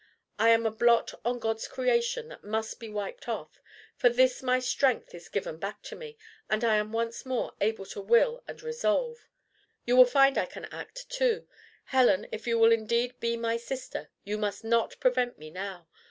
I 0.39 0.49
am 0.49 0.65
a 0.65 0.71
blot 0.71 1.13
on 1.23 1.37
God's 1.37 1.67
creation 1.67 2.29
that 2.29 2.43
must 2.43 2.79
be 2.79 2.89
wiped 2.89 3.29
off. 3.29 3.61
For 3.95 4.09
this 4.09 4.41
my 4.41 4.57
strength 4.57 5.13
is 5.13 5.29
given 5.29 5.57
back 5.57 5.83
to 5.83 5.95
me, 5.95 6.17
and 6.49 6.63
I 6.63 6.77
am 6.77 6.91
once 6.91 7.23
more 7.23 7.53
able 7.61 7.85
to 7.85 8.01
will 8.01 8.43
and 8.47 8.63
resolve. 8.63 9.29
You 9.85 9.95
will 9.95 10.05
find 10.07 10.39
I 10.39 10.47
can 10.47 10.65
act 10.71 11.07
too. 11.11 11.47
Helen, 11.83 12.25
if 12.31 12.47
you 12.47 12.57
will 12.57 12.71
indeed 12.71 13.19
be 13.19 13.37
my 13.37 13.57
sister, 13.57 14.09
you 14.23 14.39
must 14.39 14.63
NOT 14.63 14.99
prevent 14.99 15.37
me 15.37 15.51
now. 15.51 15.87